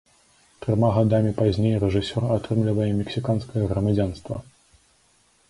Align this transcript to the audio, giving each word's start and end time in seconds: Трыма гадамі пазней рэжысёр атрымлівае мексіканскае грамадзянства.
Трыма 0.61 0.87
гадамі 0.95 1.33
пазней 1.41 1.75
рэжысёр 1.83 2.23
атрымлівае 2.37 2.89
мексіканскае 3.03 3.63
грамадзянства. 3.75 4.35